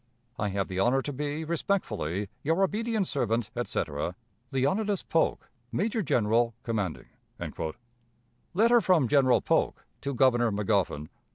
"I 0.39 0.49
have 0.49 0.67
the 0.67 0.79
honor 0.79 1.03
to 1.03 1.13
be, 1.13 1.43
respectfully, 1.45 2.27
"Your 2.41 2.63
obedient 2.63 3.07
servant, 3.07 3.51
etc., 3.55 4.15
"Leonidas 4.51 5.03
Polk, 5.03 5.51
"Major 5.71 6.01
General 6.01 6.55
commanding." 6.63 7.05
_Letter 8.55 8.81
from 8.81 9.07
General 9.07 9.41
Polk 9.41 9.85
to 10.01 10.15
Governor 10.15 10.49
Magoffin. 10.51 11.09